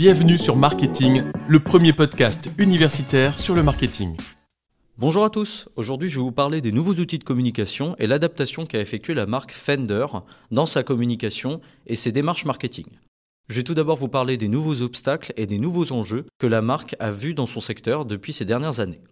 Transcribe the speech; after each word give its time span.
Bienvenue 0.00 0.38
sur 0.38 0.56
Marketing, 0.56 1.24
le 1.46 1.60
premier 1.60 1.92
podcast 1.92 2.50
universitaire 2.56 3.36
sur 3.36 3.54
le 3.54 3.62
marketing. 3.62 4.16
Bonjour 4.96 5.24
à 5.24 5.28
tous, 5.28 5.68
aujourd'hui 5.76 6.08
je 6.08 6.16
vais 6.16 6.22
vous 6.22 6.32
parler 6.32 6.62
des 6.62 6.72
nouveaux 6.72 6.94
outils 6.94 7.18
de 7.18 7.24
communication 7.24 7.96
et 7.98 8.06
l'adaptation 8.06 8.64
qu'a 8.64 8.80
effectuée 8.80 9.12
la 9.12 9.26
marque 9.26 9.52
Fender 9.52 10.06
dans 10.50 10.64
sa 10.64 10.82
communication 10.82 11.60
et 11.86 11.96
ses 11.96 12.12
démarches 12.12 12.46
marketing. 12.46 12.86
Je 13.50 13.56
vais 13.56 13.62
tout 13.62 13.74
d'abord 13.74 13.96
vous 13.96 14.08
parler 14.08 14.38
des 14.38 14.48
nouveaux 14.48 14.80
obstacles 14.80 15.34
et 15.36 15.46
des 15.46 15.58
nouveaux 15.58 15.92
enjeux 15.92 16.24
que 16.38 16.46
la 16.46 16.62
marque 16.62 16.96
a 16.98 17.10
vus 17.10 17.34
dans 17.34 17.44
son 17.44 17.60
secteur 17.60 18.06
depuis 18.06 18.32
ces 18.32 18.46
dernières 18.46 18.80
années. 18.80 19.02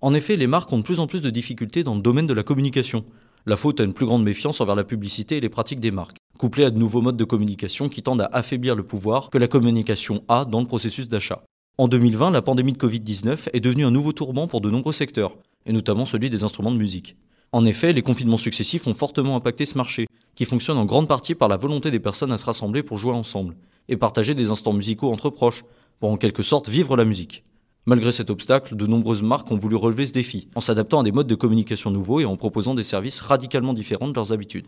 En 0.00 0.14
effet, 0.14 0.36
les 0.36 0.46
marques 0.46 0.72
ont 0.72 0.78
de 0.78 0.82
plus 0.82 1.00
en 1.00 1.06
plus 1.06 1.20
de 1.20 1.28
difficultés 1.28 1.82
dans 1.82 1.94
le 1.94 2.00
domaine 2.00 2.26
de 2.26 2.32
la 2.32 2.42
communication. 2.42 3.04
La 3.44 3.58
faute 3.58 3.80
à 3.80 3.84
une 3.84 3.92
plus 3.92 4.06
grande 4.06 4.24
méfiance 4.24 4.62
envers 4.62 4.76
la 4.76 4.84
publicité 4.84 5.36
et 5.36 5.40
les 5.40 5.50
pratiques 5.50 5.80
des 5.80 5.90
marques, 5.90 6.16
couplée 6.38 6.64
à 6.64 6.70
de 6.70 6.78
nouveaux 6.78 7.02
modes 7.02 7.16
de 7.16 7.24
communication 7.24 7.90
qui 7.90 8.02
tendent 8.02 8.22
à 8.22 8.30
affaiblir 8.32 8.74
le 8.74 8.82
pouvoir 8.82 9.28
que 9.28 9.36
la 9.36 9.48
communication 9.48 10.24
a 10.28 10.46
dans 10.46 10.60
le 10.60 10.66
processus 10.66 11.08
d'achat. 11.08 11.42
En 11.76 11.88
2020, 11.88 12.30
la 12.30 12.40
pandémie 12.40 12.72
de 12.72 12.78
Covid-19 12.78 13.50
est 13.52 13.60
devenue 13.60 13.84
un 13.84 13.90
nouveau 13.90 14.12
tourment 14.12 14.48
pour 14.48 14.60
de 14.60 14.70
nombreux 14.70 14.92
secteurs, 14.92 15.36
et 15.66 15.72
notamment 15.72 16.06
celui 16.06 16.30
des 16.30 16.44
instruments 16.44 16.70
de 16.70 16.78
musique. 16.78 17.16
En 17.52 17.64
effet, 17.64 17.92
les 17.92 18.02
confinements 18.02 18.36
successifs 18.36 18.86
ont 18.86 18.94
fortement 18.94 19.36
impacté 19.36 19.64
ce 19.64 19.76
marché, 19.76 20.06
qui 20.34 20.44
fonctionne 20.44 20.78
en 20.78 20.84
grande 20.84 21.08
partie 21.08 21.34
par 21.34 21.48
la 21.48 21.56
volonté 21.56 21.90
des 21.90 22.00
personnes 22.00 22.32
à 22.32 22.38
se 22.38 22.46
rassembler 22.46 22.82
pour 22.82 22.98
jouer 22.98 23.12
ensemble, 23.12 23.56
et 23.88 23.96
partager 23.96 24.34
des 24.34 24.50
instants 24.50 24.72
musicaux 24.72 25.12
entre 25.12 25.30
proches, 25.30 25.64
pour 25.98 26.10
en 26.10 26.16
quelque 26.16 26.42
sorte 26.42 26.68
vivre 26.68 26.96
la 26.96 27.04
musique. 27.04 27.44
Malgré 27.86 28.12
cet 28.12 28.28
obstacle, 28.28 28.76
de 28.76 28.86
nombreuses 28.86 29.22
marques 29.22 29.50
ont 29.50 29.56
voulu 29.56 29.76
relever 29.76 30.04
ce 30.04 30.12
défi, 30.12 30.48
en 30.54 30.60
s'adaptant 30.60 31.00
à 31.00 31.04
des 31.04 31.12
modes 31.12 31.26
de 31.26 31.34
communication 31.34 31.90
nouveaux 31.90 32.20
et 32.20 32.26
en 32.26 32.36
proposant 32.36 32.74
des 32.74 32.82
services 32.82 33.20
radicalement 33.20 33.72
différents 33.72 34.08
de 34.08 34.14
leurs 34.14 34.32
habitudes. 34.32 34.66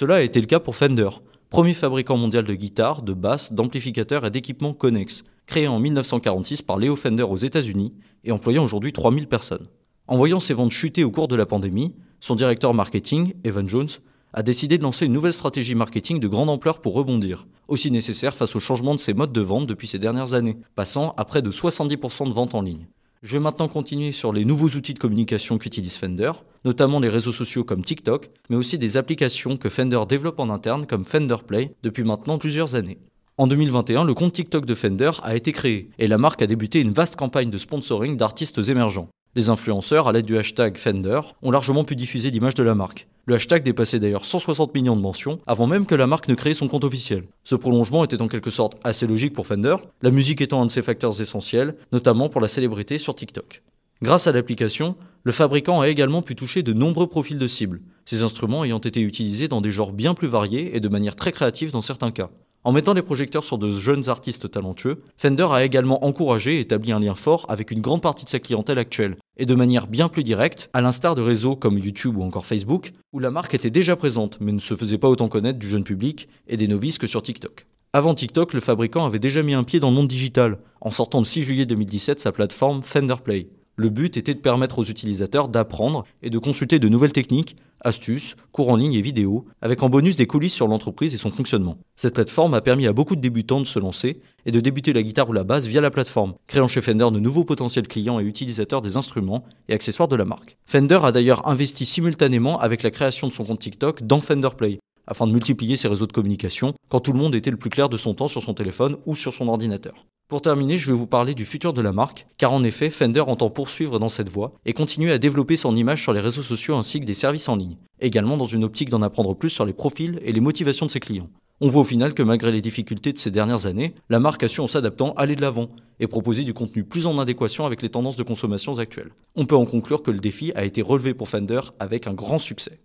Cela 0.00 0.14
a 0.14 0.20
été 0.20 0.40
le 0.40 0.46
cas 0.46 0.60
pour 0.60 0.76
Fender, 0.76 1.08
premier 1.50 1.74
fabricant 1.74 2.16
mondial 2.16 2.44
de 2.44 2.54
guitares, 2.54 3.02
de 3.02 3.14
basses, 3.14 3.52
d'amplificateurs 3.52 4.24
et 4.24 4.30
d'équipements 4.30 4.72
connexes, 4.72 5.24
créé 5.44 5.66
en 5.66 5.80
1946 5.80 6.62
par 6.62 6.78
Leo 6.78 6.94
Fender 6.94 7.24
aux 7.24 7.36
États-Unis 7.36 7.92
et 8.22 8.30
employant 8.30 8.62
aujourd'hui 8.62 8.92
3000 8.92 9.26
personnes. 9.26 9.66
En 10.06 10.16
voyant 10.16 10.38
ses 10.38 10.54
ventes 10.54 10.70
chuter 10.70 11.02
au 11.02 11.10
cours 11.10 11.26
de 11.26 11.34
la 11.34 11.46
pandémie, 11.46 11.96
son 12.20 12.36
directeur 12.36 12.74
marketing, 12.74 13.34
Evan 13.42 13.68
Jones, 13.68 13.88
a 14.34 14.44
décidé 14.44 14.78
de 14.78 14.84
lancer 14.84 15.06
une 15.06 15.12
nouvelle 15.12 15.32
stratégie 15.32 15.74
marketing 15.74 16.20
de 16.20 16.28
grande 16.28 16.50
ampleur 16.50 16.80
pour 16.80 16.94
rebondir, 16.94 17.48
aussi 17.66 17.90
nécessaire 17.90 18.36
face 18.36 18.54
au 18.54 18.60
changement 18.60 18.94
de 18.94 19.00
ses 19.00 19.14
modes 19.14 19.32
de 19.32 19.40
vente 19.40 19.66
depuis 19.66 19.88
ces 19.88 19.98
dernières 19.98 20.34
années, 20.34 20.58
passant 20.76 21.12
à 21.16 21.24
près 21.24 21.42
de 21.42 21.50
70% 21.50 22.28
de 22.28 22.34
ventes 22.34 22.54
en 22.54 22.62
ligne. 22.62 22.86
Je 23.20 23.32
vais 23.32 23.40
maintenant 23.40 23.66
continuer 23.66 24.12
sur 24.12 24.32
les 24.32 24.44
nouveaux 24.44 24.68
outils 24.68 24.94
de 24.94 24.98
communication 25.00 25.58
qu'utilise 25.58 25.96
Fender, 25.96 26.30
notamment 26.64 27.00
les 27.00 27.08
réseaux 27.08 27.32
sociaux 27.32 27.64
comme 27.64 27.82
TikTok, 27.82 28.30
mais 28.48 28.54
aussi 28.54 28.78
des 28.78 28.96
applications 28.96 29.56
que 29.56 29.68
Fender 29.68 30.00
développe 30.08 30.38
en 30.38 30.50
interne 30.50 30.86
comme 30.86 31.04
Fender 31.04 31.38
Play 31.44 31.74
depuis 31.82 32.04
maintenant 32.04 32.38
plusieurs 32.38 32.76
années. 32.76 32.98
En 33.36 33.48
2021, 33.48 34.04
le 34.04 34.14
compte 34.14 34.34
TikTok 34.34 34.66
de 34.66 34.74
Fender 34.74 35.10
a 35.24 35.34
été 35.34 35.50
créé 35.50 35.90
et 35.98 36.06
la 36.06 36.16
marque 36.16 36.42
a 36.42 36.46
débuté 36.46 36.80
une 36.80 36.92
vaste 36.92 37.16
campagne 37.16 37.50
de 37.50 37.58
sponsoring 37.58 38.16
d'artistes 38.16 38.68
émergents. 38.68 39.08
Les 39.34 39.50
influenceurs, 39.50 40.08
à 40.08 40.12
l'aide 40.12 40.24
du 40.24 40.38
hashtag 40.38 40.78
Fender, 40.78 41.20
ont 41.42 41.50
largement 41.50 41.84
pu 41.84 41.94
diffuser 41.94 42.30
l'image 42.30 42.54
de 42.54 42.62
la 42.62 42.74
marque. 42.74 43.08
Le 43.26 43.34
hashtag 43.34 43.62
dépassait 43.62 43.98
d'ailleurs 43.98 44.24
160 44.24 44.74
millions 44.74 44.96
de 44.96 45.02
mentions 45.02 45.38
avant 45.46 45.66
même 45.66 45.84
que 45.84 45.94
la 45.94 46.06
marque 46.06 46.28
ne 46.28 46.34
crée 46.34 46.54
son 46.54 46.66
compte 46.66 46.84
officiel. 46.84 47.24
Ce 47.44 47.54
prolongement 47.54 48.02
était 48.04 48.22
en 48.22 48.28
quelque 48.28 48.48
sorte 48.48 48.78
assez 48.84 49.06
logique 49.06 49.34
pour 49.34 49.46
Fender, 49.46 49.76
la 50.00 50.10
musique 50.10 50.40
étant 50.40 50.62
un 50.62 50.66
de 50.66 50.70
ses 50.70 50.82
facteurs 50.82 51.20
essentiels, 51.20 51.76
notamment 51.92 52.30
pour 52.30 52.40
la 52.40 52.48
célébrité 52.48 52.96
sur 52.96 53.14
TikTok. 53.14 53.62
Grâce 54.00 54.26
à 54.26 54.32
l'application, 54.32 54.96
le 55.24 55.32
fabricant 55.32 55.82
a 55.82 55.88
également 55.88 56.22
pu 56.22 56.34
toucher 56.34 56.62
de 56.62 56.72
nombreux 56.72 57.06
profils 57.06 57.38
de 57.38 57.46
cibles, 57.46 57.82
ces 58.06 58.22
instruments 58.22 58.64
ayant 58.64 58.78
été 58.78 59.02
utilisés 59.02 59.48
dans 59.48 59.60
des 59.60 59.70
genres 59.70 59.92
bien 59.92 60.14
plus 60.14 60.28
variés 60.28 60.74
et 60.74 60.80
de 60.80 60.88
manière 60.88 61.16
très 61.16 61.32
créative 61.32 61.70
dans 61.70 61.82
certains 61.82 62.12
cas. 62.12 62.30
En 62.64 62.72
mettant 62.72 62.92
les 62.92 63.02
projecteurs 63.02 63.44
sur 63.44 63.56
de 63.56 63.70
jeunes 63.70 64.08
artistes 64.08 64.50
talentueux, 64.50 64.98
Fender 65.16 65.46
a 65.50 65.64
également 65.64 66.04
encouragé 66.04 66.56
et 66.56 66.60
établi 66.60 66.90
un 66.90 66.98
lien 66.98 67.14
fort 67.14 67.46
avec 67.48 67.70
une 67.70 67.80
grande 67.80 68.02
partie 68.02 68.24
de 68.24 68.30
sa 68.30 68.40
clientèle 68.40 68.78
actuelle, 68.78 69.16
et 69.36 69.46
de 69.46 69.54
manière 69.54 69.86
bien 69.86 70.08
plus 70.08 70.24
directe, 70.24 70.68
à 70.72 70.80
l'instar 70.80 71.14
de 71.14 71.22
réseaux 71.22 71.54
comme 71.54 71.78
YouTube 71.78 72.16
ou 72.16 72.22
encore 72.22 72.46
Facebook, 72.46 72.92
où 73.12 73.20
la 73.20 73.30
marque 73.30 73.54
était 73.54 73.70
déjà 73.70 73.94
présente 73.94 74.38
mais 74.40 74.52
ne 74.52 74.58
se 74.58 74.74
faisait 74.74 74.98
pas 74.98 75.08
autant 75.08 75.28
connaître 75.28 75.58
du 75.58 75.68
jeune 75.68 75.84
public 75.84 76.28
et 76.48 76.56
des 76.56 76.68
novices 76.68 76.98
que 76.98 77.06
sur 77.06 77.22
TikTok. 77.22 77.66
Avant 77.92 78.14
TikTok, 78.14 78.52
le 78.52 78.60
fabricant 78.60 79.06
avait 79.06 79.18
déjà 79.18 79.42
mis 79.42 79.54
un 79.54 79.64
pied 79.64 79.80
dans 79.80 79.88
le 79.88 79.96
monde 79.96 80.08
digital, 80.08 80.58
en 80.80 80.90
sortant 80.90 81.20
le 81.20 81.24
6 81.24 81.42
juillet 81.42 81.64
2017 81.64 82.20
sa 82.20 82.32
plateforme 82.32 82.82
Fender 82.82 83.14
Play. 83.24 83.48
Le 83.80 83.90
but 83.90 84.16
était 84.16 84.34
de 84.34 84.40
permettre 84.40 84.80
aux 84.80 84.84
utilisateurs 84.84 85.46
d'apprendre 85.46 86.04
et 86.20 86.30
de 86.30 86.38
consulter 86.38 86.80
de 86.80 86.88
nouvelles 86.88 87.12
techniques, 87.12 87.54
astuces, 87.80 88.34
cours 88.50 88.70
en 88.70 88.76
ligne 88.76 88.94
et 88.94 89.00
vidéos, 89.00 89.44
avec 89.62 89.84
en 89.84 89.88
bonus 89.88 90.16
des 90.16 90.26
coulisses 90.26 90.52
sur 90.52 90.66
l'entreprise 90.66 91.14
et 91.14 91.16
son 91.16 91.30
fonctionnement. 91.30 91.78
Cette 91.94 92.14
plateforme 92.14 92.54
a 92.54 92.60
permis 92.60 92.88
à 92.88 92.92
beaucoup 92.92 93.14
de 93.14 93.20
débutants 93.20 93.60
de 93.60 93.66
se 93.68 93.78
lancer 93.78 94.20
et 94.46 94.50
de 94.50 94.58
débuter 94.58 94.92
la 94.92 95.04
guitare 95.04 95.28
ou 95.28 95.32
la 95.32 95.44
basse 95.44 95.66
via 95.66 95.80
la 95.80 95.92
plateforme, 95.92 96.34
créant 96.48 96.66
chez 96.66 96.80
Fender 96.80 97.08
de 97.12 97.20
nouveaux 97.20 97.44
potentiels 97.44 97.86
clients 97.86 98.18
et 98.18 98.24
utilisateurs 98.24 98.82
des 98.82 98.96
instruments 98.96 99.44
et 99.68 99.74
accessoires 99.74 100.08
de 100.08 100.16
la 100.16 100.24
marque. 100.24 100.56
Fender 100.66 100.98
a 101.04 101.12
d'ailleurs 101.12 101.46
investi 101.46 101.86
simultanément 101.86 102.58
avec 102.58 102.82
la 102.82 102.90
création 102.90 103.28
de 103.28 103.32
son 103.32 103.44
compte 103.44 103.60
TikTok 103.60 104.02
dans 104.02 104.20
Fender 104.20 104.48
Play, 104.56 104.80
afin 105.08 105.26
de 105.26 105.32
multiplier 105.32 105.76
ses 105.76 105.88
réseaux 105.88 106.06
de 106.06 106.12
communication 106.12 106.74
quand 106.88 107.00
tout 107.00 107.12
le 107.12 107.18
monde 107.18 107.34
était 107.34 107.50
le 107.50 107.56
plus 107.56 107.70
clair 107.70 107.88
de 107.88 107.96
son 107.96 108.14
temps 108.14 108.28
sur 108.28 108.42
son 108.42 108.54
téléphone 108.54 108.96
ou 109.06 109.16
sur 109.16 109.34
son 109.34 109.48
ordinateur. 109.48 110.06
Pour 110.28 110.42
terminer, 110.42 110.76
je 110.76 110.92
vais 110.92 110.96
vous 110.96 111.06
parler 111.06 111.32
du 111.32 111.46
futur 111.46 111.72
de 111.72 111.80
la 111.80 111.92
marque, 111.92 112.26
car 112.36 112.52
en 112.52 112.62
effet, 112.62 112.90
Fender 112.90 113.22
entend 113.22 113.48
poursuivre 113.48 113.98
dans 113.98 114.10
cette 114.10 114.28
voie 114.28 114.52
et 114.66 114.74
continuer 114.74 115.10
à 115.10 115.16
développer 115.16 115.56
son 115.56 115.74
image 115.74 116.02
sur 116.02 116.12
les 116.12 116.20
réseaux 116.20 116.42
sociaux 116.42 116.76
ainsi 116.76 117.00
que 117.00 117.06
des 117.06 117.14
services 117.14 117.48
en 117.48 117.56
ligne, 117.56 117.78
également 118.00 118.36
dans 118.36 118.44
une 118.44 118.62
optique 118.62 118.90
d'en 118.90 119.00
apprendre 119.00 119.34
plus 119.34 119.48
sur 119.48 119.64
les 119.64 119.72
profils 119.72 120.20
et 120.22 120.32
les 120.32 120.40
motivations 120.40 120.84
de 120.84 120.90
ses 120.90 121.00
clients. 121.00 121.30
On 121.60 121.68
voit 121.68 121.80
au 121.80 121.84
final 121.84 122.14
que 122.14 122.22
malgré 122.22 122.52
les 122.52 122.60
difficultés 122.60 123.12
de 123.12 123.18
ces 123.18 123.32
dernières 123.32 123.66
années, 123.66 123.94
la 124.10 124.20
marque 124.20 124.44
a 124.44 124.48
su 124.48 124.60
en 124.60 124.68
s'adaptant 124.68 125.12
aller 125.14 125.34
de 125.34 125.40
l'avant 125.40 125.70
et 125.98 126.06
proposer 126.06 126.44
du 126.44 126.54
contenu 126.54 126.84
plus 126.84 127.06
en 127.06 127.18
adéquation 127.18 127.66
avec 127.66 127.82
les 127.82 127.88
tendances 127.88 128.16
de 128.16 128.22
consommation 128.22 128.78
actuelles. 128.78 129.10
On 129.34 129.46
peut 129.46 129.56
en 129.56 129.66
conclure 129.66 130.02
que 130.02 130.12
le 130.12 130.20
défi 130.20 130.52
a 130.54 130.64
été 130.64 130.82
relevé 130.82 131.14
pour 131.14 131.28
Fender 131.28 131.60
avec 131.80 132.06
un 132.06 132.12
grand 132.14 132.38
succès. 132.38 132.78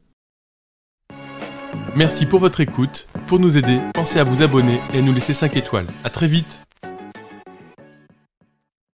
Merci 1.95 2.25
pour 2.25 2.39
votre 2.39 2.59
écoute. 2.59 3.07
Pour 3.27 3.37
nous 3.37 3.55
aider, 3.55 3.79
pensez 3.93 4.17
à 4.17 4.23
vous 4.23 4.41
abonner 4.41 4.81
et 4.95 4.97
à 4.97 5.01
nous 5.01 5.13
laisser 5.13 5.35
5 5.35 5.55
étoiles. 5.57 5.85
A 6.03 6.09
très 6.09 6.25
vite 6.25 6.61